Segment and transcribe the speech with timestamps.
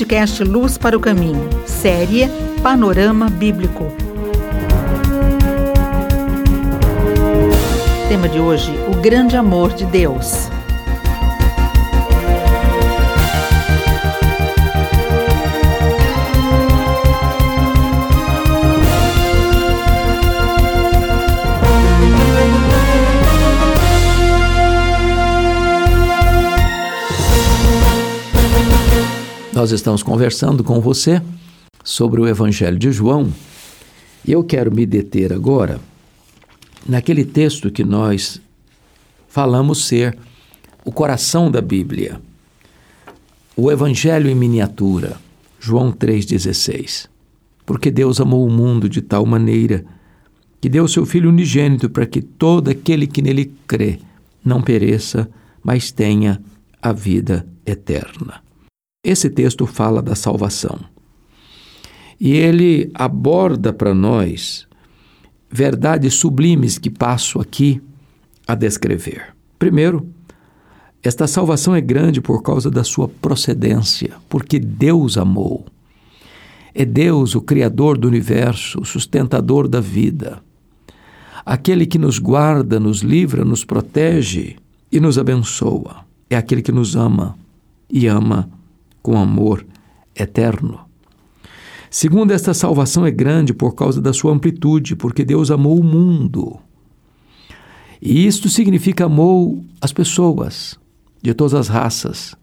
[0.00, 2.26] podcast Luz para o Caminho, série
[2.62, 3.92] Panorama Bíblico.
[8.08, 10.48] Tema de hoje: O grande amor de Deus.
[29.60, 31.20] Nós estamos conversando com você
[31.84, 33.30] sobre o Evangelho de João
[34.26, 35.78] eu quero me deter agora
[36.88, 38.40] naquele texto que nós
[39.28, 40.16] falamos ser
[40.82, 42.22] o coração da Bíblia,
[43.54, 45.18] o Evangelho em miniatura,
[45.60, 47.06] João 3,16.
[47.66, 49.84] Porque Deus amou o mundo de tal maneira
[50.58, 54.00] que deu seu Filho unigênito para que todo aquele que nele crê
[54.42, 55.28] não pereça,
[55.62, 56.40] mas tenha
[56.80, 58.40] a vida eterna.
[59.02, 60.78] Esse texto fala da salvação.
[62.20, 64.68] E ele aborda para nós
[65.50, 67.80] verdades sublimes que passo aqui
[68.46, 69.34] a descrever.
[69.58, 70.06] Primeiro,
[71.02, 75.64] esta salvação é grande por causa da sua procedência, porque Deus amou.
[76.74, 80.42] É Deus o Criador do universo, o sustentador da vida,
[81.44, 84.56] aquele que nos guarda, nos livra, nos protege
[84.92, 86.04] e nos abençoa.
[86.28, 87.34] É aquele que nos ama
[87.90, 88.59] e ama
[89.02, 89.66] com amor
[90.14, 90.80] eterno.
[91.90, 96.58] Segundo, esta salvação é grande por causa da sua amplitude, porque Deus amou o mundo.
[98.00, 100.78] E isto significa amou as pessoas,
[101.20, 102.36] de todas as raças,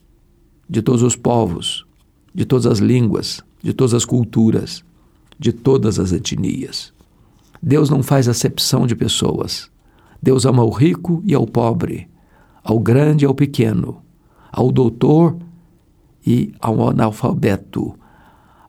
[0.70, 1.86] de todos os povos,
[2.34, 4.84] de todas as línguas, de todas as culturas,
[5.40, 6.94] de todas as etnias.
[7.64, 9.70] Deus não faz acepção de pessoas.
[10.22, 12.08] Deus ama ao rico e ao pobre,
[12.64, 14.02] ao grande e ao pequeno,
[14.52, 15.38] ao doutor
[16.28, 17.98] e ao analfabeto,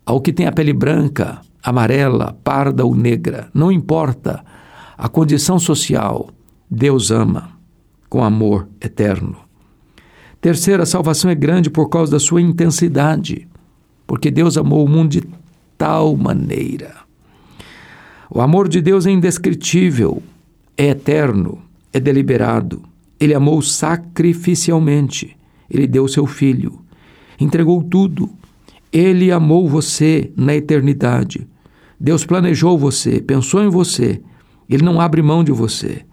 [0.06, 4.44] ao que tem a pele branca, amarela, parda ou negra, não importa
[4.96, 6.30] a condição social,
[6.70, 7.50] Deus ama
[8.08, 9.36] com amor eterno.
[10.40, 13.48] Terceira, a salvação é grande por causa da sua intensidade,
[14.06, 15.24] porque Deus amou o mundo de
[15.76, 16.94] tal maneira.
[18.30, 20.22] O amor de Deus é indescritível,
[20.76, 21.60] é eterno,
[21.92, 22.84] é deliberado.
[23.18, 25.36] Ele amou sacrificialmente.
[25.68, 26.86] Ele deu seu filho
[27.38, 28.30] entregou tudo.
[28.92, 31.46] Ele amou você na eternidade.
[32.00, 34.20] Deus planejou você, pensou em você.
[34.68, 36.04] Ele não abre mão de você.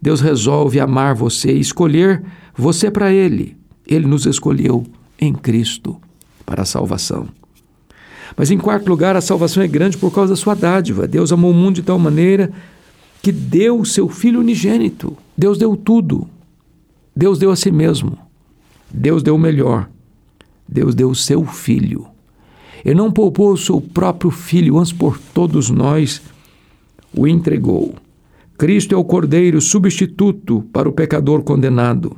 [0.00, 2.22] Deus resolve amar você e escolher
[2.56, 3.56] você para Ele.
[3.86, 4.84] Ele nos escolheu
[5.18, 6.00] em Cristo
[6.44, 7.28] para a salvação.
[8.36, 11.06] Mas em quarto lugar, a salvação é grande por causa da sua dádiva.
[11.06, 12.50] Deus amou o mundo de tal maneira
[13.20, 15.16] que deu seu Filho unigênito.
[15.36, 16.28] Deus deu tudo.
[17.14, 18.18] Deus deu a si mesmo.
[18.90, 19.88] Deus deu o melhor.
[20.72, 22.06] Deus deu o seu filho.
[22.82, 26.22] Ele não poupou o seu próprio filho, antes por todos nós
[27.14, 27.94] o entregou.
[28.56, 32.16] Cristo é o cordeiro substituto para o pecador condenado.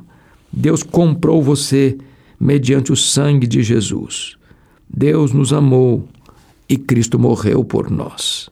[0.51, 1.97] Deus comprou você
[2.39, 4.37] mediante o sangue de Jesus.
[4.89, 6.07] Deus nos amou
[6.69, 8.49] e Cristo morreu por nós.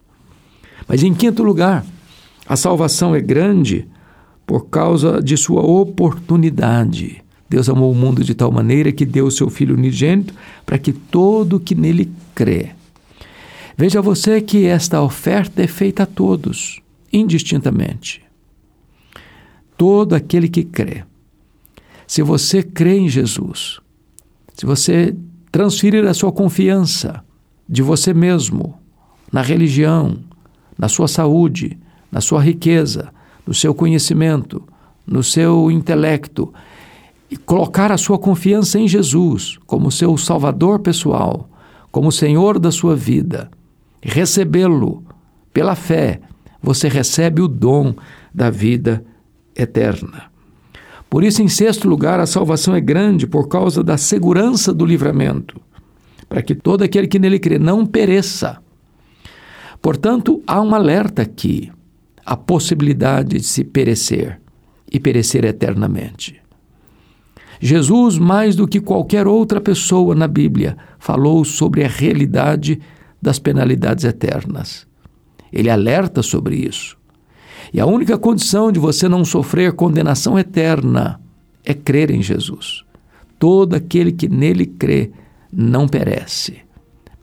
[0.86, 1.86] Mas em quinto lugar,
[2.46, 3.88] a salvação é grande
[4.46, 7.23] por causa de sua oportunidade.
[7.54, 10.34] Deus amou o mundo de tal maneira que deu o seu Filho unigênito
[10.66, 12.72] para que todo que nele crê.
[13.78, 16.82] Veja você que esta oferta é feita a todos,
[17.12, 18.24] indistintamente.
[19.78, 21.04] Todo aquele que crê.
[22.08, 23.80] Se você crê em Jesus,
[24.56, 25.16] se você
[25.52, 27.24] transferir a sua confiança
[27.70, 28.80] de você mesmo
[29.32, 30.18] na religião,
[30.76, 31.78] na sua saúde,
[32.12, 33.14] na sua riqueza,
[33.46, 34.64] no seu conhecimento,
[35.06, 36.52] no seu intelecto,
[37.34, 41.50] e colocar a sua confiança em Jesus como seu Salvador pessoal,
[41.92, 43.50] como Senhor da sua vida,
[44.04, 45.04] recebê-lo
[45.52, 46.22] pela fé,
[46.62, 47.96] você recebe o dom
[48.32, 49.04] da vida
[49.56, 50.26] eterna.
[51.10, 55.60] Por isso, em sexto lugar, a salvação é grande por causa da segurança do livramento,
[56.30, 58.62] para que todo aquele que nele crê não pereça.
[59.82, 61.72] Portanto, há um alerta aqui,
[62.24, 64.40] a possibilidade de se perecer
[64.92, 66.43] e perecer eternamente.
[67.66, 72.78] Jesus, mais do que qualquer outra pessoa na Bíblia, falou sobre a realidade
[73.22, 74.86] das penalidades eternas.
[75.50, 76.98] Ele alerta sobre isso.
[77.74, 81.22] E a única condição de você não sofrer condenação eterna
[81.64, 82.84] é crer em Jesus.
[83.40, 85.12] Todo aquele que nele crê
[85.50, 86.58] não perece.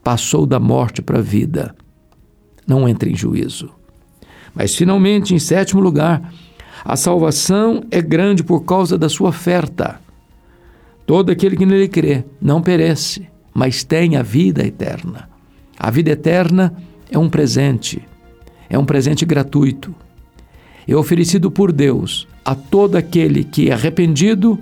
[0.03, 1.75] Passou da morte para a vida.
[2.65, 3.69] Não entra em juízo.
[4.55, 6.33] Mas, finalmente, em sétimo lugar,
[6.83, 10.01] a salvação é grande por causa da sua oferta.
[11.11, 15.27] Todo aquele que nele crê não perece, mas tem a vida eterna.
[15.77, 16.73] A vida eterna
[17.11, 18.01] é um presente,
[18.69, 19.93] é um presente gratuito.
[20.87, 24.57] É oferecido por Deus a todo aquele que, arrependido,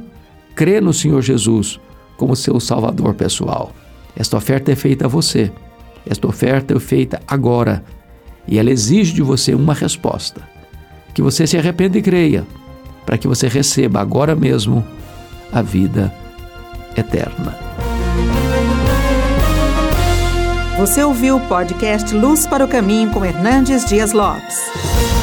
[0.56, 1.80] crê no Senhor Jesus
[2.18, 3.72] como seu Salvador pessoal.
[4.16, 5.52] Esta oferta é feita a você.
[6.04, 7.84] Esta oferta é feita agora.
[8.48, 10.42] E ela exige de você uma resposta.
[11.14, 12.44] Que você se arrependa e creia,
[13.06, 14.84] para que você receba agora mesmo
[15.52, 16.12] a vida
[17.00, 17.58] eterna.
[20.78, 25.19] Você ouviu o podcast Luz para o Caminho com Hernandes Dias Lopes.